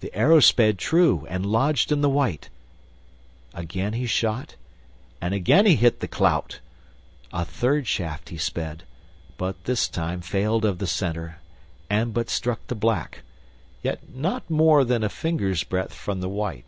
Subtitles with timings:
[0.00, 2.50] The arrow sped true, and lodged in the white;
[3.54, 4.56] again he shot,
[5.20, 6.58] and again he hit the clout;
[7.32, 8.82] a third shaft he sped,
[9.38, 11.38] but this time failed of the center,
[11.88, 13.22] and but struck the black,
[13.80, 16.64] yet not more than a finger's breadth from the white.